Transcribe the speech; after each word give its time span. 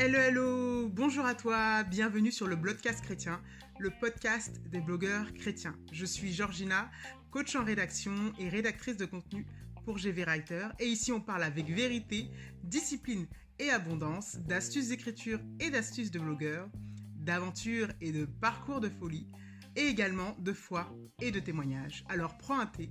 Hello, 0.00 0.16
hello, 0.16 0.88
bonjour 0.90 1.26
à 1.26 1.34
toi, 1.34 1.82
bienvenue 1.82 2.30
sur 2.30 2.46
le 2.46 2.54
Blogcast 2.54 3.02
chrétien, 3.02 3.42
le 3.80 3.90
podcast 3.90 4.60
des 4.70 4.80
blogueurs 4.80 5.34
chrétiens. 5.34 5.74
Je 5.90 6.06
suis 6.06 6.32
Georgina, 6.32 6.88
coach 7.32 7.56
en 7.56 7.64
rédaction 7.64 8.14
et 8.38 8.48
rédactrice 8.48 8.96
de 8.96 9.06
contenu 9.06 9.44
pour 9.84 9.98
GV 9.98 10.22
Writer. 10.22 10.68
Et 10.78 10.86
ici, 10.86 11.10
on 11.10 11.20
parle 11.20 11.42
avec 11.42 11.68
vérité, 11.68 12.30
discipline 12.62 13.26
et 13.58 13.70
abondance, 13.70 14.36
d'astuces 14.36 14.90
d'écriture 14.90 15.40
et 15.58 15.68
d'astuces 15.68 16.12
de 16.12 16.20
blogueurs, 16.20 16.70
d'aventures 17.16 17.88
et 18.00 18.12
de 18.12 18.24
parcours 18.24 18.78
de 18.78 18.88
folie, 18.88 19.26
et 19.74 19.88
également 19.88 20.36
de 20.38 20.52
foi 20.52 20.96
et 21.20 21.32
de 21.32 21.40
témoignages. 21.40 22.04
Alors 22.08 22.38
prends 22.38 22.60
un 22.60 22.66
thé, 22.66 22.88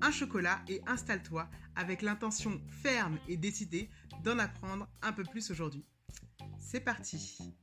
un 0.00 0.12
chocolat 0.12 0.62
et 0.68 0.80
installe-toi 0.86 1.50
avec 1.74 2.02
l'intention 2.02 2.60
ferme 2.84 3.18
et 3.26 3.36
décidée 3.36 3.90
d'en 4.22 4.38
apprendre 4.38 4.88
un 5.02 5.12
peu 5.12 5.24
plus 5.24 5.50
aujourd'hui. 5.50 5.84
C'est 6.68 6.80
parti 6.80 7.54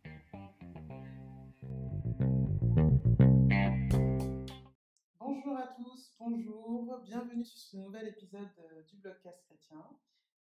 Bonjour 5.19 5.57
à 5.57 5.67
tous, 5.75 6.15
bonjour, 6.17 7.01
bienvenue 7.03 7.43
sur 7.43 7.59
ce 7.59 7.75
nouvel 7.75 8.07
épisode 8.07 8.47
euh, 8.59 8.81
du 8.83 8.95
Blogcast 8.95 9.43
chrétien. 9.43 9.85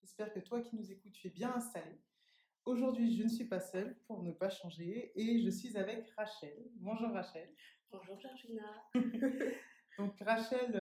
J'espère 0.02 0.34
que 0.34 0.42
toi 0.42 0.60
qui 0.60 0.76
nous 0.76 0.92
écoutes, 0.92 1.14
tu 1.14 1.28
es 1.28 1.30
bien 1.30 1.56
installé. 1.56 2.02
Aujourd'hui, 2.66 3.16
je 3.16 3.24
ne 3.24 3.30
suis 3.30 3.46
pas 3.46 3.62
seule 3.62 3.98
pour 4.08 4.24
ne 4.24 4.34
pas 4.34 4.50
changer 4.50 5.14
et 5.16 5.42
je 5.42 5.50
suis 5.50 5.78
avec 5.78 6.10
Rachel. 6.18 6.70
Bonjour 6.82 7.14
Rachel. 7.14 7.50
Bonjour 7.90 8.20
Georgina. 8.20 8.90
Donc 10.00 10.18
Rachel 10.22 10.80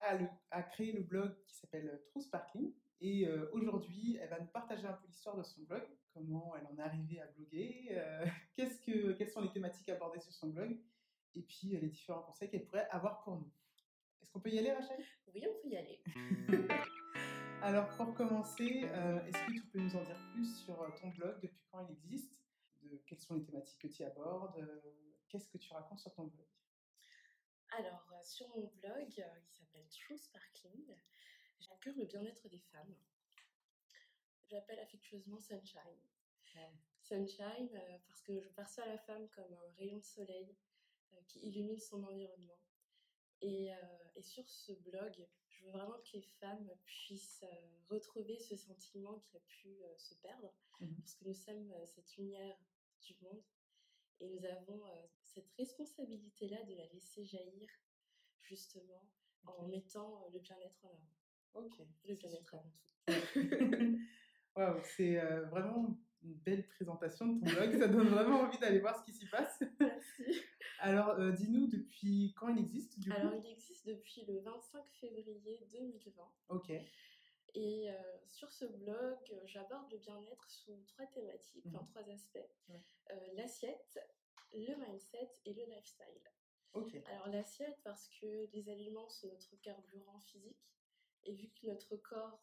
a, 0.49 0.63
créé 0.63 0.93
le 0.93 1.01
blog 1.01 1.35
qui 1.45 1.53
s'appelle 1.53 2.01
True 2.05 2.21
Sparkling 2.21 2.71
et 3.01 3.27
euh, 3.27 3.49
aujourd'hui 3.51 4.17
elle 4.21 4.29
va 4.29 4.39
nous 4.39 4.47
partager 4.47 4.87
un 4.87 4.93
peu 4.93 5.07
l'histoire 5.07 5.35
de 5.35 5.43
son 5.43 5.61
blog, 5.63 5.83
comment 6.13 6.55
elle 6.55 6.65
en 6.67 6.77
est 6.77 6.81
arrivée 6.81 7.19
à 7.19 7.25
bloguer, 7.25 7.89
euh, 7.91 8.25
qu'est-ce 8.55 8.79
que, 8.79 9.11
quelles 9.11 9.29
sont 9.29 9.41
les 9.41 9.51
thématiques 9.51 9.89
abordées 9.89 10.21
sur 10.21 10.31
son 10.31 10.47
blog. 10.47 10.79
Et 11.35 11.41
puis 11.41 11.75
euh, 11.75 11.81
les 11.81 11.89
différents 11.89 12.21
conseils 12.21 12.49
qu'elle 12.49 12.63
pourrait 12.63 12.87
avoir 12.91 13.21
pour 13.23 13.35
nous. 13.35 13.51
Est-ce 14.21 14.31
qu'on 14.31 14.39
peut 14.39 14.51
y 14.51 14.57
aller 14.57 14.71
Rachel? 14.71 15.03
Oui, 15.35 15.43
on 15.49 15.61
peut 15.61 15.67
y 15.67 15.75
aller. 15.75 16.01
Alors 17.61 17.89
pour 17.97 18.13
commencer, 18.13 18.85
est-ce 19.27 19.47
que 19.47 19.51
tu 19.51 19.67
peux 19.67 19.79
nous 19.79 19.95
en 19.97 20.03
dire 20.05 20.17
plus 20.33 20.63
sur 20.63 20.77
ton 21.01 21.09
blog, 21.09 21.41
depuis 21.41 21.61
quand 21.69 21.85
il 21.85 21.91
existe, 21.91 22.33
de, 22.83 23.03
quelles 23.05 23.19
sont 23.19 23.33
les 23.33 23.43
thématiques 23.43 23.79
que 23.79 23.89
tu 23.89 24.01
abordes, 24.05 24.65
qu'est-ce 25.27 25.49
que 25.49 25.57
tu 25.57 25.73
racontes 25.73 25.99
sur 25.99 26.13
ton 26.13 26.23
blog? 26.23 26.47
Alors, 27.71 28.07
euh, 28.13 28.23
sur 28.23 28.47
mon 28.49 28.67
blog 28.81 29.19
euh, 29.19 29.39
qui 29.45 29.53
s'appelle 29.53 29.87
True 29.89 30.17
Sparkling, 30.17 30.95
j'accueille 31.59 31.95
le 31.95 32.05
bien-être 32.05 32.47
des 32.49 32.59
femmes. 32.59 32.95
J'appelle 34.47 34.79
affectueusement 34.79 35.39
Sunshine. 35.39 36.01
Sunshine 37.01 37.69
euh, 37.75 37.97
parce 38.07 38.21
que 38.21 38.39
je 38.39 38.49
perçois 38.49 38.85
la 38.85 38.97
femme 38.97 39.29
comme 39.29 39.53
un 39.53 39.71
rayon 39.77 39.97
de 39.97 40.03
soleil 40.03 40.55
qui 41.27 41.39
illumine 41.47 41.79
son 41.79 42.03
environnement. 42.03 42.59
Et, 43.41 43.71
sur 44.21 44.47
ce 44.49 44.73
blog, 44.73 45.25
je 45.47 45.63
veux 45.63 45.71
vraiment 45.71 45.97
que 45.99 46.17
les 46.17 46.21
femmes 46.39 46.69
puissent 46.85 47.45
retrouver 47.87 48.37
ce 48.37 48.55
sentiment 48.55 49.19
qui 49.19 49.37
a 49.37 49.39
pu 49.39 49.81
se 49.97 50.13
perdre, 50.15 50.53
mmh 50.79 50.95
parce 50.97 51.15
que 51.15 51.25
nous 51.25 51.33
sommes 51.33 51.73
cette 51.85 52.17
lumière 52.17 52.57
du 53.01 53.15
monde 53.21 53.41
et 54.19 54.27
nous 54.27 54.45
avons 54.45 54.81
cette 55.23 55.49
responsabilité-là 55.57 56.63
de 56.63 56.75
la 56.75 56.85
laisser 56.87 57.25
jaillir, 57.25 57.69
justement, 58.41 59.07
en 59.45 59.67
mettant 59.67 60.27
le 60.33 60.39
bien-être 60.39 60.85
en 60.85 60.89
avant. 60.89 61.65
Ok. 61.65 61.81
Le 62.07 62.15
bien-être 62.15 62.55
avant 62.55 62.71
tout. 62.71 63.07
Waouh, 64.55 64.81
c'est 64.83 65.15
vraiment 65.45 65.97
une 66.21 66.33
belle 66.33 66.67
présentation 66.67 67.27
de 67.27 67.39
ton 67.39 67.55
blog. 67.55 67.79
Ça 67.79 67.87
donne 67.87 68.09
vraiment 68.09 68.41
envie 68.41 68.57
d'aller 68.59 68.79
voir 68.79 68.97
ce 68.97 69.03
qui 69.05 69.13
s'y 69.13 69.27
passe. 69.27 69.63
Merci. 69.79 70.41
Alors, 70.79 71.17
dis-nous, 71.33 71.67
depuis 71.67 72.33
quand 72.37 72.49
il 72.49 72.59
existe 72.59 72.99
du 72.99 73.11
Alors, 73.11 73.33
il 73.33 73.51
existe 73.51 73.87
depuis 73.87 74.25
le 74.27 74.39
25 74.39 74.83
février 74.99 75.67
2020. 75.71 76.23
Ok. 76.49 76.71
Et 77.55 77.87
sur 78.27 78.51
ce 78.51 78.65
blog, 78.65 79.17
j'aborde 79.45 79.91
le 79.91 79.97
bien-être 79.97 80.49
sous 80.49 80.83
trois 80.87 81.07
thématiques, 81.07 81.65
enfin 81.67 81.83
mmh 81.83 81.87
trois 81.87 82.09
aspects. 82.09 82.49
L'assiette, 83.33 83.99
le 84.53 84.75
mindset 84.75 85.31
et 85.45 85.53
le 85.53 85.65
lifestyle. 85.65 86.21
Alors 87.07 87.27
l'assiette, 87.27 87.79
parce 87.83 88.07
que 88.09 88.47
les 88.53 88.69
aliments 88.69 89.09
sont 89.09 89.27
notre 89.27 89.55
carburant 89.57 90.19
physique, 90.21 90.69
et 91.23 91.33
vu 91.33 91.49
que 91.49 91.67
notre 91.67 91.95
corps 91.97 92.39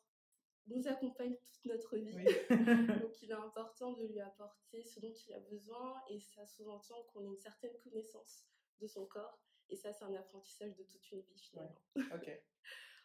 nous 0.66 0.88
accompagne 0.88 1.36
toute 1.36 1.64
notre 1.64 1.96
vie, 1.96 2.24
donc 3.04 3.22
il 3.22 3.30
est 3.30 3.34
important 3.34 3.92
de 3.92 4.04
lui 4.04 4.20
apporter 4.20 4.82
ce 4.82 5.00
dont 5.00 5.12
il 5.12 5.34
a 5.34 5.40
besoin, 5.40 6.02
et 6.10 6.18
ça 6.18 6.44
sous-entend 6.46 7.04
qu'on 7.04 7.24
ait 7.24 7.28
une 7.28 7.38
certaine 7.38 7.76
connaissance 7.78 8.44
de 8.80 8.86
son 8.86 9.06
corps, 9.06 9.38
et 9.68 9.76
ça 9.76 9.92
c'est 9.92 10.04
un 10.04 10.14
apprentissage 10.14 10.74
de 10.76 10.82
toute 10.82 11.10
une 11.12 11.20
vie 11.20 11.38
finalement. 11.38 11.80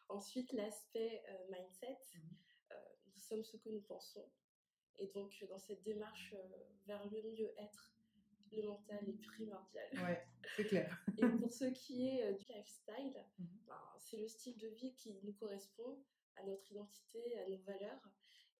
Ensuite, 0.09 0.51
l'aspect 0.51 1.23
euh, 1.29 1.47
mindset, 1.49 1.97
mmh 2.15 2.19
euh, 2.71 2.75
nous 3.13 3.19
sommes 3.19 3.43
ce 3.43 3.57
que 3.57 3.69
nous 3.69 3.81
pensons, 3.81 4.29
et 4.97 5.07
donc 5.07 5.45
dans 5.47 5.59
cette 5.59 5.83
démarche 5.83 6.33
euh, 6.33 6.63
vers 6.85 7.05
le 7.09 7.21
mieux-être, 7.21 7.93
le 8.51 8.63
mental 8.63 9.07
est 9.07 9.21
primordial. 9.21 9.87
Ouais, 9.93 10.27
c'est 10.55 10.65
clair. 10.65 11.03
Et 11.17 11.27
pour 11.27 11.51
ce 11.51 11.65
qui 11.65 12.07
est 12.07 12.23
euh, 12.23 12.33
du 12.33 12.45
lifestyle, 12.45 13.25
mhm. 13.39 13.47
ben, 13.67 13.93
c'est 13.97 14.17
le 14.17 14.27
style 14.27 14.57
de 14.57 14.67
vie 14.67 14.93
qui 14.95 15.13
nous 15.23 15.33
correspond 15.33 16.03
à 16.35 16.43
notre 16.43 16.69
identité, 16.71 17.39
à 17.39 17.49
nos 17.49 17.59
valeurs. 17.59 18.09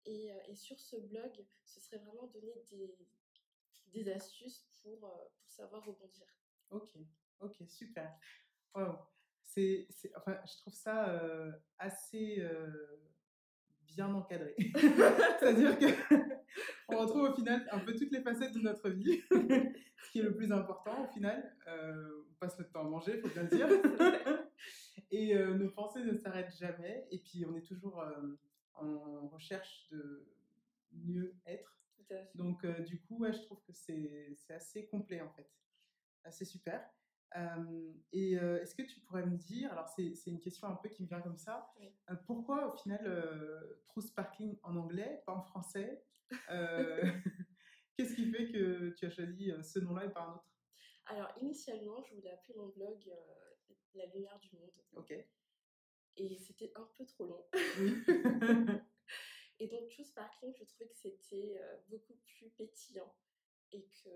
Et, 0.06 0.32
euh, 0.32 0.38
et 0.48 0.56
sur 0.56 0.80
ce 0.80 0.98
blog, 0.98 1.46
ce 1.64 1.80
serait 1.80 1.98
vraiment 1.98 2.28
donner 2.28 2.64
des, 2.70 2.98
des 3.88 4.12
astuces 4.12 4.68
pour, 4.82 5.06
euh, 5.06 5.26
pour 5.40 5.52
savoir 5.52 5.86
rebondir. 5.86 6.28
Ok, 6.70 6.98
ok, 7.40 7.56
super. 7.68 8.18
Wow. 8.74 8.98
C'est, 9.44 9.88
enfin, 10.16 10.40
je 10.46 10.58
trouve 10.60 10.74
ça 10.74 11.20
assez 11.78 12.42
bien 13.96 14.14
encadré. 14.14 14.56
C'est-à-dire 15.40 15.78
que 15.78 15.86
on 16.90 16.98
retrouve 16.98 17.30
au 17.30 17.34
final 17.34 17.68
un 17.72 17.80
peu 17.80 17.94
toutes 17.96 18.12
les 18.12 18.22
facettes 18.22 18.54
de 18.54 18.60
notre 18.60 18.90
vie, 18.90 19.22
ce 19.32 20.12
qui 20.12 20.20
est 20.20 20.24
le 20.24 20.36
plus 20.36 20.52
important 20.52 21.06
au 21.06 21.12
final. 21.14 21.56
Euh, 21.68 22.24
on 22.30 22.34
passe 22.36 22.58
notre 22.58 22.72
temps 22.72 22.82
à 22.82 22.90
manger, 22.90 23.14
il 23.16 23.22
faut 23.22 23.30
bien 23.30 23.44
le 23.44 23.50
dire. 23.50 23.68
et 25.12 25.36
euh, 25.36 25.54
nos 25.56 25.70
pensées 25.70 26.04
ne 26.04 26.14
s'arrêtent 26.14 26.56
jamais. 26.58 27.08
Et 27.12 27.20
puis 27.20 27.46
on 27.46 27.56
est 27.56 27.66
toujours 27.66 28.02
euh, 28.02 28.38
en 28.76 29.28
recherche 29.28 29.88
de 29.92 30.28
mieux 30.92 31.36
être. 31.46 31.78
Donc 32.36 32.66
du 32.84 33.00
coup, 33.00 33.26
je 33.26 33.42
trouve 33.44 33.62
que 33.66 33.72
c'est 33.72 34.36
assez 34.50 34.86
complet 34.88 35.22
en 35.22 35.30
fait. 35.30 35.50
C'est 36.30 36.44
super 36.44 36.84
et 38.12 38.34
est-ce 38.34 38.76
que 38.76 38.84
tu 38.84 39.00
pourrais 39.02 39.26
me 39.26 39.38
dire, 39.38 39.72
alors 39.72 39.88
c'est 39.88 40.28
une 40.28 40.40
question 40.40 40.68
un 40.68 40.76
peu 40.76 40.90
qui 40.90 41.04
me 41.04 41.08
vient 41.08 41.22
comme 41.22 41.38
ça, 41.38 41.74
pourquoi 42.26 42.74
au 42.74 42.78
final 42.78 43.80
True 43.88 44.02
Sparkling 44.02 44.58
en 44.64 44.76
anglais, 44.76 45.24
pas 45.26 45.34
en 45.34 45.42
français 45.42 46.06
Qu'est-ce 47.98 48.16
qui 48.16 48.32
fait 48.32 48.52
que 48.52 48.90
tu 48.92 49.06
as 49.06 49.10
choisi 49.10 49.52
ce 49.64 49.80
nom-là 49.80 50.06
et 50.06 50.10
pas 50.10 50.22
un 50.22 50.36
autre? 50.36 50.48
Alors 51.06 51.32
initialement, 51.38 52.02
je 52.04 52.16
voulais 52.16 52.32
appeler 52.32 52.56
mon 52.58 52.70
blog 52.70 53.00
La 53.94 54.06
lumière 54.08 54.40
du 54.40 54.56
monde. 54.56 54.72
Ok. 54.96 55.14
Et 56.18 56.38
c'était 56.38 56.72
un 56.76 56.90
peu 56.98 57.06
trop 57.06 57.26
long. 57.26 57.46
et 59.60 59.68
donc 59.68 59.90
True 59.90 60.04
Sparkling, 60.04 60.54
je 60.58 60.66
trouvais 60.66 60.90
que 60.90 60.96
c'était 60.96 61.62
beaucoup 61.90 62.16
plus 62.26 62.50
pétillant 62.52 63.14
et 63.74 63.82
que 63.82 64.10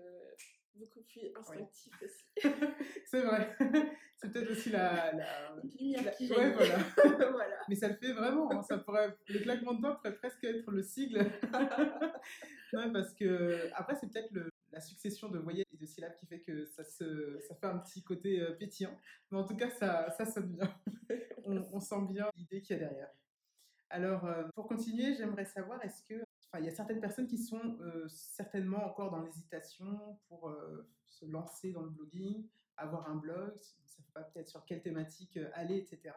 beaucoup 0.74 1.02
plus 1.02 1.30
instinctif 1.36 1.92
aussi. 2.02 2.26
c'est 3.06 3.22
vrai. 3.22 3.56
C'est 4.18 4.32
peut-être 4.32 4.50
aussi 4.50 4.70
la, 4.70 5.12
la... 5.12 5.56
lumière 5.78 6.10
qui 6.16 6.32
ouais, 6.32 6.52
voilà. 6.52 6.78
voilà. 7.30 7.56
Mais 7.68 7.74
ça 7.74 7.88
le 7.88 7.96
fait 7.96 8.12
vraiment. 8.12 8.50
Hein. 8.50 8.62
Ça 8.62 8.78
pourrait, 8.78 9.14
le 9.28 9.40
claquement 9.40 9.74
de 9.74 9.82
doigts 9.82 9.96
pourrait 9.96 10.14
presque 10.14 10.42
être 10.44 10.70
le 10.70 10.82
sigle. 10.82 11.18
non, 12.72 12.92
parce 12.92 13.12
que 13.12 13.70
après 13.74 13.94
c'est 13.94 14.10
peut-être 14.10 14.32
la 14.72 14.80
succession 14.80 15.28
de 15.28 15.38
voyelles 15.38 15.66
et 15.72 15.76
de 15.76 15.86
syllabes 15.86 16.16
qui 16.16 16.26
fait 16.26 16.40
que 16.40 16.64
ça, 16.64 16.84
se, 16.84 17.38
ça 17.46 17.54
fait 17.54 17.66
un 17.66 17.78
petit 17.78 18.02
côté 18.02 18.40
euh, 18.40 18.52
pétillant. 18.52 18.96
Mais 19.30 19.38
en 19.38 19.44
tout 19.44 19.56
cas, 19.56 19.70
ça, 19.70 20.10
ça 20.10 20.26
sonne 20.26 20.54
bien. 20.54 20.74
on, 21.44 21.56
on 21.72 21.80
sent 21.80 22.02
bien 22.08 22.30
l'idée 22.36 22.60
qu'il 22.62 22.76
y 22.76 22.80
a 22.80 22.86
derrière. 22.86 23.10
Alors, 23.88 24.24
euh, 24.24 24.44
pour 24.54 24.66
continuer, 24.66 25.14
j'aimerais 25.14 25.44
savoir, 25.44 25.82
est-ce 25.84 26.02
que 26.02 26.25
il 26.54 26.64
y 26.64 26.68
a 26.68 26.72
certaines 26.72 27.00
personnes 27.00 27.26
qui 27.26 27.38
sont 27.38 27.78
euh, 27.80 28.08
certainement 28.08 28.84
encore 28.84 29.10
dans 29.10 29.20
l'hésitation 29.20 30.18
pour 30.28 30.48
euh, 30.48 30.88
se 31.04 31.26
lancer 31.26 31.72
dans 31.72 31.82
le 31.82 31.90
blogging, 31.90 32.48
avoir 32.76 33.08
un 33.08 33.16
blog, 33.16 33.52
ne 33.52 33.86
savent 33.86 34.10
pas 34.12 34.22
peut-être 34.22 34.48
sur 34.48 34.64
quelle 34.64 34.82
thématique 34.82 35.36
euh, 35.36 35.50
aller, 35.54 35.76
etc. 35.76 36.14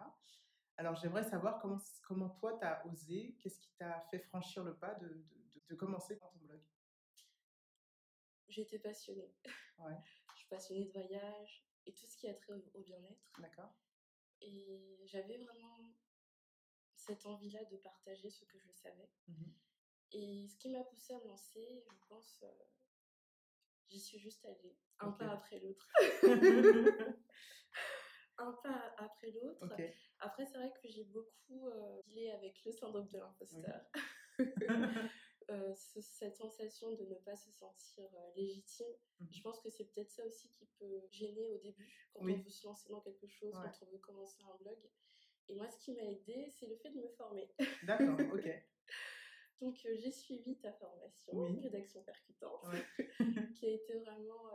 Alors 0.78 0.96
j'aimerais 0.96 1.24
savoir 1.24 1.60
comment, 1.60 1.80
comment 2.04 2.30
toi 2.30 2.58
tu 2.58 2.66
as 2.66 2.86
osé, 2.88 3.36
qu'est-ce 3.40 3.60
qui 3.60 3.72
t'a 3.78 4.00
fait 4.12 4.20
franchir 4.20 4.64
le 4.64 4.76
pas 4.76 4.96
de, 4.96 5.08
de, 5.08 5.62
de, 5.68 5.76
commencer 5.76 6.16
dans 6.16 6.28
ton 6.28 6.40
blog? 6.40 6.62
J'étais 8.48 8.80
passionnée. 8.80 9.34
Ouais. 9.80 9.98
Je 10.34 10.40
suis 10.40 10.48
passionnée 10.48 10.86
de 10.86 10.92
voyage 10.92 11.66
et 11.86 11.94
tout 11.94 12.06
ce 12.08 12.18
qui 12.18 12.30
a 12.30 12.34
trait 12.34 12.54
au, 12.74 12.82
bien-être. 12.82 13.30
D'accord. 13.40 13.74
Et 14.42 15.02
j'avais 15.06 15.38
vraiment 15.38 15.94
cette 16.96 17.26
envie-là 17.26 17.66
de 17.66 17.78
partager 17.78 18.30
ce 18.30 18.46
que 18.46 18.58
je 18.58 18.72
savais. 18.72 19.10
Mmh 19.28 19.52
et 20.12 20.48
ce 20.48 20.58
qui 20.58 20.70
m'a 20.70 20.84
poussée 20.84 21.14
à 21.14 21.20
me 21.20 21.28
lancer, 21.28 21.84
je 21.90 21.96
pense, 22.08 22.44
euh, 22.44 22.48
j'y 23.90 24.00
suis 24.00 24.20
juste 24.20 24.46
allée, 24.46 24.76
un 25.00 25.12
pas 25.12 25.32
après 25.32 25.60
l'autre. 25.60 25.88
un 28.38 28.54
pas 28.64 28.94
après 28.98 29.32
l'autre. 29.32 29.68
Après, 30.20 30.46
c'est 30.46 30.58
vrai 30.58 30.74
que 30.82 30.88
j'ai 30.88 31.06
beaucoup 31.06 31.68
euh, 31.68 32.02
dealé 32.08 32.32
avec 32.32 32.64
le 32.66 32.72
syndrome 32.72 33.08
de 33.10 33.18
l'imposteur. 33.20 33.82
Euh, 35.50 35.74
cette 35.74 36.36
sensation 36.36 36.94
de 36.94 37.06
ne 37.06 37.16
pas 37.16 37.36
se 37.36 37.50
sentir 37.52 38.06
euh, 38.14 38.32
légitime, 38.36 38.86
mmh 39.20 39.26
je 39.32 39.42
pense 39.42 39.60
que 39.62 39.70
c'est 39.72 39.86
peut-être 39.86 40.12
ça 40.12 40.24
aussi 40.24 40.48
qui 40.52 40.68
peut 40.78 41.02
gêner 41.10 41.50
au 41.50 41.58
début 41.58 41.92
quand 42.14 42.22
on 42.22 42.26
veut 42.26 42.50
se 42.50 42.68
lancer 42.68 42.90
dans 42.90 43.02
quelque 43.02 43.28
chose, 43.28 43.54
quand 43.54 43.88
on 43.88 43.92
veut 43.92 43.98
commencer 43.98 44.44
un 44.44 44.56
blog. 44.64 44.78
Et 45.48 45.56
moi, 45.56 45.68
ce 45.68 45.80
qui 45.80 45.94
m'a 45.94 46.04
aidé, 46.04 46.48
c'est 46.52 46.68
le 46.68 46.76
fait 46.76 46.92
de 46.92 47.00
me 47.00 47.08
former. 47.10 47.50
D'accord, 47.84 48.20
ok. 48.32 48.48
Donc, 49.62 49.78
euh, 49.86 49.96
j'ai 49.98 50.12
suivi 50.12 50.58
ta 50.60 50.72
formation, 50.74 51.34
rédaction 51.62 52.02
percutante, 52.04 52.64
qui 53.60 53.66
a 53.66 53.72
été 53.72 54.00
vraiment 54.00 54.50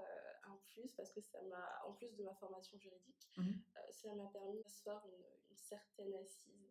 un 0.45 0.59
plus 0.73 0.93
parce 0.93 1.13
que 1.13 1.21
ça 1.21 1.41
m'a, 1.43 1.83
en 1.87 1.93
plus 1.93 2.15
de 2.17 2.25
ma 2.25 2.35
formation 2.35 2.79
juridique, 2.79 3.31
mmh 3.37 3.51
ça 3.91 4.15
m'a 4.15 4.27
permis 4.27 4.61
d'asseoir 4.63 5.07
une, 5.07 5.25
une, 5.51 5.57
certaine 5.57 6.15
assise 6.15 6.69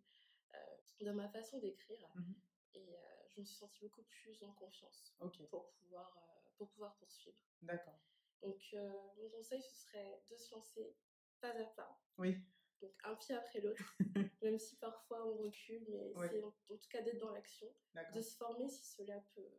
dans 1.02 1.14
ma 1.14 1.28
façon 1.30 1.58
d'écrire. 1.60 2.10
Mmh 2.16 2.34
et 2.76 2.98
je 3.36 3.40
me 3.40 3.46
suis 3.46 3.58
sentie 3.58 3.82
beaucoup 3.82 4.04
plus 4.04 4.44
en 4.44 4.52
confiance 4.54 5.16
pour, 5.50 5.72
pouvoir, 5.74 6.18
euh, 6.18 6.50
pour 6.58 6.70
pouvoir 6.70 6.96
poursuivre. 6.98 7.38
D'accord. 7.62 8.00
Donc, 8.42 8.62
euh, 8.74 8.92
mon 9.18 9.30
conseil, 9.30 9.62
ce 9.62 9.76
serait 9.76 10.22
de 10.30 10.36
se 10.36 10.54
lancer 10.54 10.96
pas 11.40 11.50
à 11.50 11.66
pas. 11.66 12.00
Oui. 12.18 12.38
Donc, 12.84 12.92
un 13.06 13.16
pied 13.16 13.34
après 13.34 13.62
l'autre, 13.62 13.96
même 14.42 14.60
si 14.60 14.76
parfois 14.76 15.26
on 15.26 15.38
recule, 15.38 15.86
mais 15.90 16.12
c'est 16.28 16.44
en, 16.44 16.52
tout 16.52 16.90
cas 16.90 17.02
d'être 17.02 17.20
dans 17.20 17.32
l'action, 17.32 17.74
de 18.14 18.22
se 18.22 18.36
former 18.36 18.68
si 18.68 18.86
cela 18.86 19.24
peut, 19.34 19.50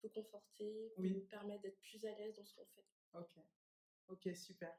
peut 0.00 0.08
conforter, 0.10 0.92
peut 0.96 1.08
nous 1.08 1.26
permettre 1.26 1.62
d'être 1.62 1.80
plus 1.80 2.04
à 2.06 2.14
l'aise 2.14 2.36
dans 2.36 2.44
ce 2.44 2.54
qu'on 2.54 2.66
fait. 2.66 2.84
Ok, 3.14 3.44
ok, 4.06 4.36
super. 4.36 4.72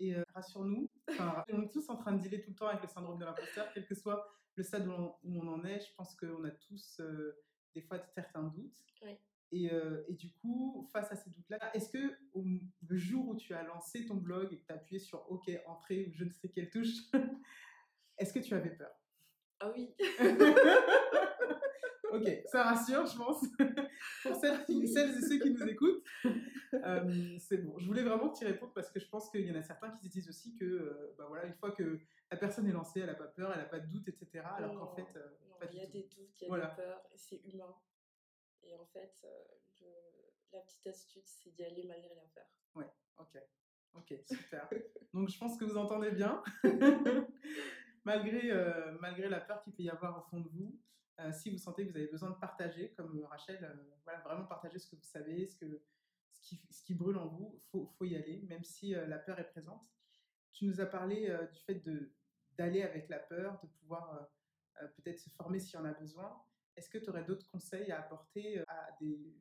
Et 0.00 0.16
euh, 0.16 0.24
rassure-nous, 0.34 0.90
on 1.06 1.06
est 1.62 1.72
tous 1.72 1.88
en 1.88 1.96
train 1.96 2.12
de 2.14 2.20
dealer 2.20 2.42
tout 2.42 2.50
le 2.50 2.56
temps 2.56 2.66
avec 2.66 2.82
le 2.82 2.88
syndrome 2.88 3.20
de 3.20 3.24
l'imposteur, 3.24 3.72
quel 3.72 3.86
que 3.86 3.94
soit 3.94 4.28
le 4.56 4.64
stade 4.64 4.88
où 4.88 5.14
on, 5.22 5.46
en 5.46 5.64
est, 5.64 5.78
je 5.78 5.94
pense 5.94 6.16
qu'on 6.16 6.42
a 6.42 6.50
tous 6.50 6.98
euh, 6.98 7.44
des 7.76 7.82
fois 7.82 8.04
certains 8.08 8.42
doutes. 8.42 8.84
Et, 9.52 9.72
euh, 9.72 10.04
et, 10.08 10.14
du 10.14 10.32
coup, 10.32 10.88
face 10.92 11.10
à 11.12 11.16
ces 11.16 11.30
doutes-là, 11.30 11.58
est-ce 11.74 11.88
que 11.88 12.16
le 12.34 12.96
jour 12.96 13.28
où 13.28 13.36
tu 13.36 13.54
as 13.54 13.62
lancé 13.62 14.04
ton 14.04 14.16
blog 14.16 14.52
et 14.52 14.58
que 14.58 14.66
tu 14.66 14.72
as 14.72 14.76
appuyé 14.76 14.98
sur 14.98 15.30
OK, 15.30 15.48
entrée 15.66 16.06
ou 16.06 16.12
je 16.14 16.24
ne 16.24 16.30
sais 16.30 16.48
quelle 16.48 16.70
touche, 16.70 16.94
est-ce 18.18 18.32
que 18.32 18.40
tu 18.40 18.54
avais 18.54 18.70
peur? 18.70 18.90
Ah 19.60 19.72
oui 19.74 19.94
Ok, 22.12 22.42
ça 22.46 22.62
rassure, 22.62 23.04
je 23.06 23.16
pense, 23.16 23.44
pour 24.22 24.34
celles, 24.36 24.64
celles, 24.86 25.10
et 25.10 25.20
ceux 25.20 25.38
qui 25.38 25.50
nous 25.50 25.62
écoutent. 25.64 26.04
Euh, 26.74 27.36
c'est 27.38 27.58
bon. 27.58 27.78
Je 27.78 27.86
voulais 27.86 28.02
vraiment 28.02 28.30
que 28.30 28.38
tu 28.38 28.44
répondes 28.44 28.72
parce 28.74 28.90
que 28.90 29.00
je 29.00 29.08
pense 29.08 29.28
qu'il 29.30 29.46
y 29.46 29.50
en 29.50 29.56
a 29.56 29.62
certains 29.62 29.90
qui 29.90 30.06
se 30.06 30.12
disent 30.12 30.28
aussi 30.28 30.54
que, 30.56 31.14
bah 31.18 31.24
voilà, 31.28 31.46
une 31.46 31.54
fois 31.54 31.72
que 31.72 32.00
la 32.30 32.36
personne 32.36 32.66
est 32.68 32.72
lancée, 32.72 33.00
elle 33.00 33.06
n'a 33.06 33.14
pas 33.14 33.26
peur, 33.26 33.50
elle 33.52 33.60
n'a 33.60 33.68
pas 33.68 33.80
de 33.80 33.86
doute, 33.86 34.08
etc. 34.08 34.44
Alors 34.56 34.78
qu'en 34.78 34.94
fait, 34.94 35.06
euh, 35.16 35.28
il 35.70 35.78
y 35.78 35.80
a 35.80 35.86
des 35.86 36.02
doutes, 36.02 36.40
il 36.40 36.48
y 36.48 36.52
a 36.52 36.68
des 36.68 36.76
peurs, 36.76 37.02
et 37.12 37.18
c'est 37.18 37.40
humain. 37.44 37.74
Et 38.62 38.74
en 38.76 38.84
fait, 38.86 39.14
euh, 39.24 39.88
la 40.52 40.60
petite 40.60 40.86
astuce, 40.86 41.40
c'est 41.42 41.50
d'y 41.50 41.64
aller 41.64 41.84
malgré 41.86 42.14
la 42.14 42.26
peur. 42.34 42.46
Ouais, 42.74 42.90
ok. 43.18 43.38
Ok, 43.94 44.14
super. 44.26 44.68
Donc 45.14 45.28
je 45.28 45.38
pense 45.38 45.56
que 45.56 45.64
vous 45.64 45.76
entendez 45.76 46.10
bien. 46.10 46.42
malgré, 48.04 48.50
euh, 48.50 48.92
malgré 49.00 49.28
la 49.28 49.40
peur 49.40 49.62
qu'il 49.62 49.72
peut 49.72 49.82
y 49.82 49.90
avoir 49.90 50.18
au 50.18 50.22
fond 50.30 50.40
de 50.40 50.48
vous, 50.48 50.78
si 51.32 51.48
vous 51.48 51.56
sentez 51.56 51.86
que 51.86 51.92
vous 51.92 51.96
avez 51.96 52.08
besoin 52.08 52.28
de 52.28 52.36
partager, 52.36 52.92
comme 52.92 53.24
Rachel, 53.24 53.58
voilà, 54.04 54.20
vraiment 54.20 54.44
partager 54.44 54.78
ce 54.78 54.86
que 54.90 54.96
vous 54.96 55.02
savez, 55.02 55.46
ce, 55.46 55.56
que, 55.56 55.82
ce, 56.30 56.40
qui, 56.42 56.60
ce 56.68 56.84
qui 56.84 56.94
brûle 56.94 57.16
en 57.16 57.26
vous, 57.26 57.54
il 57.54 57.62
faut, 57.70 57.86
faut, 57.96 58.04
y 58.04 58.14
aller, 58.16 58.42
même 58.42 58.62
si 58.62 58.90
la 58.90 59.18
peur 59.18 59.38
est 59.38 59.48
présente. 59.48 59.80
Tu 60.56 60.64
nous 60.64 60.80
as 60.80 60.86
parlé 60.86 61.28
euh, 61.28 61.46
du 61.48 61.60
fait 61.60 61.82
d'aller 62.56 62.82
avec 62.82 63.10
la 63.10 63.18
peur, 63.18 63.60
de 63.62 63.68
pouvoir 63.68 64.14
euh, 64.14 64.82
euh, 64.82 64.88
peut-être 64.96 65.18
se 65.18 65.28
former 65.28 65.60
s'il 65.60 65.74
y 65.74 65.82
en 65.82 65.84
a 65.84 65.92
besoin. 65.92 66.34
Est-ce 66.76 66.88
que 66.88 66.98
tu 66.98 67.10
aurais 67.10 67.24
d'autres 67.24 67.46
conseils 67.50 67.90
à 67.90 68.00
apporter 68.00 68.58
à 68.68 68.96
des, 69.00 69.34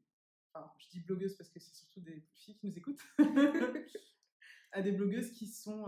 enfin, 0.54 0.72
je 0.78 0.90
dis 0.90 1.00
blogueuses 1.02 1.36
parce 1.36 1.50
que 1.50 1.60
c'est 1.60 1.74
surtout 1.74 2.02
des 2.02 2.24
filles 2.34 2.56
qui 2.56 2.68
nous 2.68 2.78
écoutent, 2.78 3.02
à 4.72 4.82
des 4.82 4.92
blogueuses 4.92 5.32
qui 5.32 5.48
sont 5.48 5.86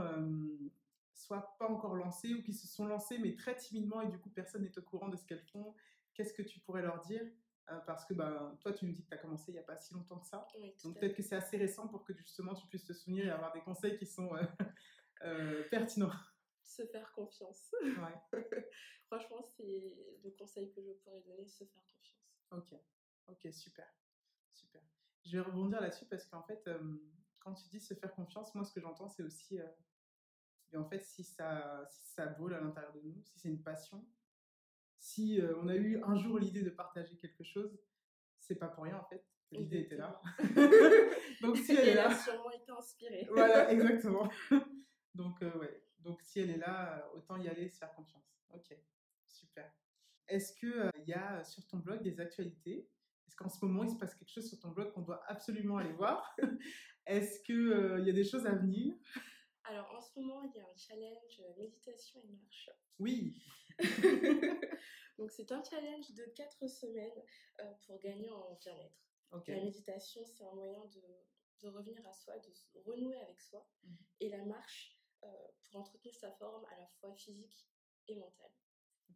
soit 1.13 1.57
pas 1.57 1.67
encore 1.67 1.95
lancées 1.95 2.33
ou 2.33 2.43
qui 2.43 2.53
se 2.53 2.67
sont 2.67 2.85
lancées 2.85 3.17
mais 3.17 3.35
très 3.35 3.55
timidement 3.55 4.01
et 4.01 4.07
du 4.07 4.19
coup 4.19 4.29
personne 4.29 4.61
n'est 4.63 4.77
au 4.77 4.81
courant 4.83 5.09
de 5.09 5.17
ce 5.17 5.25
qu'elles 5.25 5.45
font. 5.51 5.73
Qu'est-ce 6.13 6.33
que 6.33 6.43
tu 6.43 6.59
pourrais 6.59 6.81
leur 6.81 7.01
dire 7.01 7.25
parce 7.85 8.05
que 8.05 8.13
bah, 8.13 8.55
toi, 8.61 8.71
tu 8.71 8.85
nous 8.85 8.93
dis 8.93 9.03
que 9.03 9.09
tu 9.09 9.13
as 9.13 9.17
commencé 9.17 9.51
il 9.51 9.55
n'y 9.55 9.59
a 9.59 9.63
pas 9.63 9.75
si 9.75 9.93
longtemps 9.93 10.19
que 10.19 10.27
ça. 10.27 10.47
Donc 10.83 10.99
peut-être 10.99 11.15
que 11.15 11.21
c'est 11.21 11.35
assez 11.35 11.57
récent 11.57 11.87
pour 11.87 12.03
que 12.03 12.13
justement 12.13 12.53
tu 12.53 12.65
puisses 12.67 12.85
te 12.85 12.93
souvenir 12.93 13.25
et 13.25 13.29
avoir 13.29 13.51
des 13.51 13.61
conseils 13.61 13.97
qui 13.97 14.05
sont 14.05 14.29
euh, 15.23 15.63
pertinent. 15.71 16.11
Se 16.67 16.85
faire 16.85 17.11
confiance. 17.13 17.73
Franchement, 19.07 19.41
c'est 19.41 19.97
le 20.21 20.31
conseil 20.31 20.69
que 20.73 20.81
je 20.81 20.91
pourrais 20.91 21.21
donner, 21.21 21.47
se 21.47 21.63
faire 21.63 21.83
confiance. 21.87 22.27
Ok, 22.51 22.77
ok, 23.27 23.53
super, 23.53 23.87
super. 24.51 24.81
Je 25.23 25.37
vais 25.37 25.43
rebondir 25.43 25.79
là-dessus 25.79 26.05
parce 26.05 26.25
qu'en 26.25 26.43
fait, 26.43 26.67
euh, 26.67 26.97
quand 27.39 27.53
tu 27.53 27.69
dis 27.69 27.79
se 27.79 27.93
faire 27.93 28.13
confiance, 28.13 28.53
moi, 28.53 28.65
ce 28.65 28.73
que 28.73 28.81
j'entends, 28.81 29.07
c'est 29.07 29.23
aussi, 29.23 29.59
euh, 29.59 29.67
en 30.75 30.87
fait, 30.89 31.01
si 31.03 31.23
ça, 31.23 31.85
si 31.89 32.07
ça 32.07 32.25
brûle 32.25 32.53
à 32.53 32.59
l'intérieur 32.59 32.93
de 32.93 33.01
nous, 33.01 33.21
si 33.23 33.39
c'est 33.39 33.49
une 33.49 33.63
passion, 33.63 34.05
si 34.97 35.39
on 35.61 35.69
a 35.69 35.75
eu 35.75 36.03
un 36.03 36.17
jour 36.17 36.37
l'idée 36.37 36.63
de 36.63 36.69
partager 36.69 37.17
quelque 37.17 37.45
chose, 37.45 37.79
c'est 38.39 38.55
pas 38.55 38.67
pour 38.67 38.83
rien 38.83 38.97
en 38.97 39.05
fait. 39.05 39.25
L'idée 39.51 39.79
était 39.81 39.95
là. 39.95 40.21
Donc 41.41 41.55
si 41.57 41.71
elle 41.71 41.89
est 41.89 41.95
là, 41.95 42.09
a 42.09 42.15
sûrement 42.15 42.51
été 42.51 42.71
inspirée. 42.71 43.25
voilà, 43.31 43.71
exactement. 43.71 44.29
Donc, 45.17 45.41
euh, 45.41 45.57
ouais. 45.57 45.76
Si 46.37 46.43
elle 46.43 46.51
est 46.51 46.57
là, 46.57 46.99
euh, 46.99 47.17
autant 47.17 47.35
y 47.37 47.47
aller, 47.47 47.67
se 47.67 47.79
faire 47.79 47.91
confiance. 47.95 48.37
Ok, 48.53 48.77
super. 49.27 49.73
Est-ce 50.27 50.53
qu'il 50.53 50.69
il 50.69 50.75
euh, 50.75 50.91
y 51.07 51.13
a 51.13 51.43
sur 51.43 51.65
ton 51.65 51.77
blog 51.77 52.03
des 52.03 52.19
actualités? 52.19 52.87
Est-ce 53.25 53.35
qu'en 53.35 53.49
ce 53.49 53.65
moment, 53.65 53.83
il 53.83 53.89
se 53.89 53.95
passe 53.95 54.13
quelque 54.13 54.29
chose 54.29 54.47
sur 54.47 54.59
ton 54.59 54.69
blog 54.69 54.93
qu'on 54.93 55.01
doit 55.01 55.23
absolument 55.25 55.77
aller 55.77 55.93
voir? 55.93 56.37
Est-ce 57.07 57.41
qu'il 57.41 57.97
il 58.01 58.05
y 58.05 58.09
a 58.11 58.13
des 58.13 58.23
choses 58.23 58.45
à 58.45 58.53
venir? 58.53 58.93
Alors, 59.63 59.91
en 59.95 59.99
ce 59.99 60.19
moment, 60.19 60.43
il 60.43 60.55
y 60.55 60.59
a 60.59 60.63
un 60.63 60.75
challenge 60.75 61.41
méditation 61.57 62.21
et 62.23 62.27
marche. 62.27 62.69
Oui 62.99 63.41
Donc, 65.17 65.31
c'est 65.31 65.51
un 65.51 65.63
challenge 65.63 66.11
de 66.11 66.23
4 66.35 66.67
semaines 66.69 67.23
pour 67.87 67.97
gagner 67.97 68.29
en 68.29 68.53
bien-être. 68.61 69.47
La 69.47 69.63
méditation, 69.63 70.21
c'est 70.23 70.43
un 70.43 70.53
moyen 70.53 70.85
de, 70.85 71.01
de, 71.63 71.69
revenir 71.69 72.05
à 72.05 72.13
soi, 72.13 72.35
de 72.37 72.79
renouer 72.81 73.17
avec 73.21 73.41
soi. 73.41 73.67
Mmh. 73.83 73.95
Et 74.19 74.29
la 74.29 74.45
marche, 74.45 74.96
euh, 74.96 74.96
pour 75.19 75.81
entretenir 75.81 76.15
sa 76.15 76.31
forme 76.33 76.65
à 76.65 76.79
la 76.79 76.87
fois 76.99 77.13
physique 77.15 77.67
et 78.07 78.15
mentale. 78.15 78.51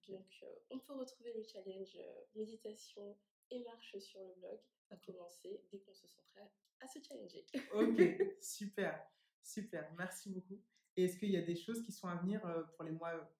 Donc, 0.08 0.27
euh, 0.43 0.48
on 0.70 0.79
peut 0.79 0.93
retrouver 0.93 1.34
le 1.34 1.43
challenge 1.43 1.96
euh, 1.98 2.22
méditation 2.36 3.17
et 3.50 3.63
marche 3.63 3.98
sur 4.00 4.22
le 4.22 4.34
blog 4.39 4.60
à 4.89 4.98
commencer 4.98 5.62
dès 5.72 5.79
qu'on 5.79 5.93
se 5.93 6.08
sent 6.08 6.22
prêt 6.34 6.51
à 6.79 6.88
se 6.88 7.00
challenger. 7.00 7.46
ok, 7.74 8.36
super, 8.41 9.05
super, 9.41 9.91
merci 9.98 10.29
beaucoup. 10.31 10.62
Et 10.98 11.05
est-ce 11.05 11.17
qu'il 11.17 11.31
y 11.31 11.38
a 11.38 11.41
des 11.41 11.55
choses 11.55 11.81
qui 11.84 11.91
sont 11.91 12.08
à 12.08 12.15
venir 12.15 12.41
pour 12.75 12.84
les 12.84 12.91
mois, 12.91 13.31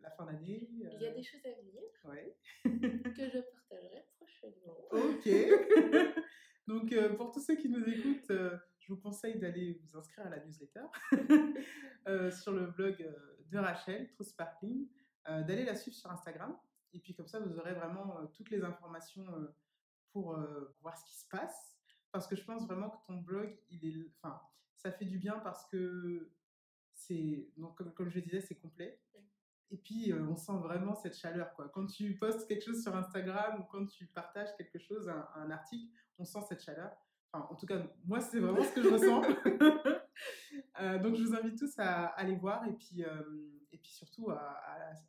la 0.00 0.10
fin 0.10 0.24
d'année 0.24 0.68
Il 0.72 1.00
y 1.00 1.06
a 1.06 1.12
des 1.12 1.22
choses 1.22 1.44
à 1.44 1.52
venir 1.52 1.82
ouais. 2.04 2.36
que 2.64 3.28
je 3.30 3.38
partagerai 3.38 4.06
prochainement. 4.16 4.88
Ok. 4.90 5.28
Donc, 6.66 6.92
pour 7.16 7.30
tous 7.30 7.40
ceux 7.40 7.54
qui 7.56 7.68
nous 7.68 7.84
écoutent, 7.88 8.32
je 8.80 8.92
vous 8.92 8.96
conseille 8.96 9.38
d'aller 9.38 9.80
vous 9.84 9.96
inscrire 9.96 10.26
à 10.26 10.30
la 10.30 10.44
newsletter 10.44 10.86
euh, 12.08 12.30
sur 12.30 12.52
le 12.52 12.66
blog 12.66 13.00
euh, 13.02 13.36
de 13.50 13.58
Rachel, 13.58 14.08
True 14.10 14.24
Sparkling, 14.24 14.88
euh, 15.28 15.42
d'aller 15.42 15.64
la 15.64 15.74
suivre 15.74 15.96
sur 15.96 16.10
Instagram. 16.10 16.56
Et 16.92 17.00
puis 17.00 17.14
comme 17.14 17.26
ça, 17.26 17.40
vous 17.40 17.58
aurez 17.58 17.74
vraiment 17.74 18.26
toutes 18.34 18.50
les 18.50 18.62
informations 18.62 19.26
pour 20.12 20.38
voir 20.80 20.96
ce 20.96 21.04
qui 21.04 21.14
se 21.14 21.28
passe. 21.28 21.76
Parce 22.10 22.26
que 22.26 22.36
je 22.36 22.42
pense 22.42 22.64
vraiment 22.66 22.88
que 22.88 22.96
ton 23.06 23.18
blog, 23.18 23.54
il 23.68 23.84
est, 23.84 24.10
enfin, 24.16 24.40
ça 24.76 24.90
fait 24.90 25.04
du 25.04 25.18
bien 25.18 25.38
parce 25.40 25.66
que 25.66 26.32
c'est, 26.94 27.50
donc 27.58 27.76
comme, 27.76 27.92
comme 27.92 28.08
je 28.08 28.20
disais, 28.20 28.40
c'est 28.40 28.54
complet. 28.54 29.02
Et 29.70 29.76
puis, 29.76 30.14
on 30.14 30.36
sent 30.36 30.56
vraiment 30.62 30.94
cette 30.94 31.18
chaleur. 31.18 31.52
Quoi. 31.52 31.68
Quand 31.68 31.86
tu 31.86 32.16
postes 32.16 32.48
quelque 32.48 32.64
chose 32.64 32.82
sur 32.82 32.96
Instagram 32.96 33.60
ou 33.60 33.64
quand 33.64 33.84
tu 33.84 34.06
partages 34.06 34.56
quelque 34.56 34.78
chose, 34.78 35.10
un 35.34 35.50
article, 35.50 35.92
on 36.16 36.24
sent 36.24 36.40
cette 36.48 36.62
chaleur 36.62 36.96
en 37.32 37.54
tout 37.54 37.66
cas, 37.66 37.82
moi, 38.04 38.20
c'est 38.20 38.40
vraiment 38.40 38.62
ce 38.62 38.72
que 38.72 38.82
je 38.82 38.88
ressens. 38.88 39.22
Euh, 40.80 40.98
donc, 40.98 41.14
je 41.14 41.22
vous 41.22 41.34
invite 41.34 41.58
tous 41.58 41.78
à, 41.78 42.06
aller 42.06 42.34
voir 42.34 42.66
et 42.66 42.72
puis, 42.72 43.04
euh, 43.04 43.22
et 43.72 43.78
puis 43.78 43.90
surtout 43.90 44.30
à, 44.30 44.58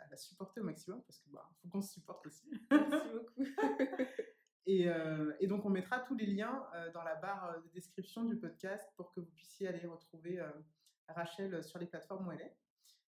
la 0.09 0.17
supporter 0.17 0.59
au 0.59 0.63
maximum 0.63 1.01
parce 1.03 1.19
qu'il 1.19 1.31
bah, 1.31 1.49
faut 1.61 1.69
qu'on 1.69 1.81
se 1.81 1.93
supporte 1.93 2.25
aussi. 2.25 2.49
Merci 2.71 3.07
beaucoup. 3.13 3.43
et, 4.65 4.89
euh, 4.89 5.33
et, 5.39 5.47
donc, 5.47 5.65
on 5.65 5.69
mettra 5.69 5.99
tous 6.01 6.15
les 6.15 6.25
liens 6.25 6.65
dans 6.93 7.03
la 7.03 7.15
barre 7.15 7.61
de 7.63 7.69
description 7.69 8.25
du 8.25 8.37
podcast 8.37 8.89
pour 8.95 9.11
que 9.11 9.21
vous 9.21 9.31
puissiez 9.31 9.67
aller 9.69 9.85
retrouver 9.85 10.41
Rachel 11.07 11.63
sur 11.63 11.79
les 11.79 11.87
plateformes 11.87 12.27
où 12.27 12.31
elle 12.31 12.41
est. 12.41 12.57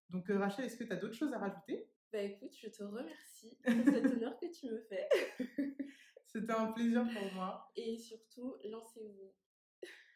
Donc, 0.10 0.28
Rachel, 0.30 0.66
est-ce 0.66 0.78
que 0.78 0.86
tu 0.86 0.94
as 0.94 0.98
d'autres 0.98 1.16
choses 1.16 1.34
à 1.34 1.40
rajouter? 1.40 1.90
Bah 2.12 2.22
écoute, 2.22 2.56
je 2.60 2.68
te 2.70 2.84
remercie 2.84 3.58
pour 3.64 3.94
cet 3.94 4.06
honneur 4.12 4.38
que 4.40 4.48
tu 4.48 4.66
me 4.68 4.80
fais. 4.80 5.08
C'était 6.32 6.54
un 6.54 6.72
plaisir 6.72 7.08
pour 7.12 7.34
moi. 7.34 7.72
Et 7.76 7.98
surtout, 7.98 8.56
lancez-vous. 8.64 9.34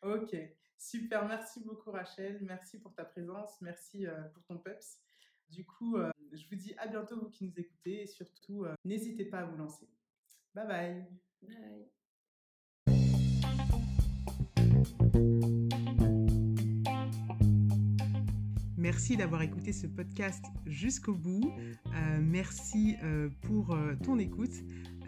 Ok, 0.04 0.36
super. 0.78 1.26
Merci 1.28 1.62
beaucoup 1.62 1.92
Rachel. 1.92 2.40
Merci 2.42 2.80
pour 2.80 2.94
ta 2.94 3.04
présence. 3.04 3.60
Merci 3.62 4.06
pour 4.34 4.44
ton 4.44 4.60
peps. 4.60 5.00
Du 5.50 5.66
coup, 5.66 5.98
je 6.32 6.48
vous 6.50 6.56
dis 6.56 6.76
à 6.78 6.88
bientôt 6.88 7.20
vous 7.20 7.30
qui 7.30 7.46
nous 7.46 7.60
écoutez 7.60 8.04
et 8.04 8.08
surtout, 8.08 8.66
n'hésitez 8.86 9.26
pas 9.26 9.40
à 9.40 9.46
vous 9.46 9.58
lancer. 9.58 9.88
Bye 10.54 10.68
bye. 10.68 11.08
Bye. 15.14 15.63
Merci 18.84 19.16
d'avoir 19.16 19.42
écouté 19.42 19.72
ce 19.72 19.88
podcast 19.88 20.44
jusqu'au 20.66 21.14
bout. 21.14 21.54
Euh, 21.96 22.20
merci 22.22 22.98
euh, 23.02 23.30
pour 23.44 23.72
euh, 23.72 23.96
ton 24.04 24.20
écoute. 24.20 24.52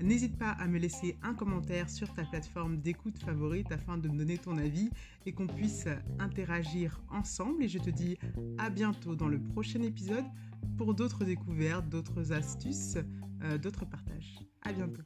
N'hésite 0.01 0.37
pas 0.37 0.51
à 0.51 0.65
me 0.67 0.79
laisser 0.79 1.17
un 1.21 1.33
commentaire 1.33 1.89
sur 1.89 2.13
ta 2.13 2.23
plateforme 2.23 2.77
d'écoute 2.77 3.19
favorite 3.21 3.69
afin 3.73 3.97
de 3.97 4.07
me 4.07 4.19
donner 4.19 4.37
ton 4.37 4.57
avis 4.57 4.89
et 5.25 5.33
qu'on 5.33 5.47
puisse 5.47 5.89
interagir 6.19 7.01
ensemble. 7.09 7.65
Et 7.65 7.67
je 7.67 7.79
te 7.79 7.89
dis 7.89 8.17
à 8.59 8.69
bientôt 8.69 9.13
dans 9.13 9.27
le 9.27 9.41
prochain 9.41 9.81
épisode 9.81 10.25
pour 10.77 10.93
d'autres 10.93 11.25
découvertes, 11.25 11.89
d'autres 11.89 12.31
astuces, 12.31 12.97
d'autres 13.61 13.85
partages. 13.85 14.39
À 14.61 14.71
bientôt. 14.71 15.03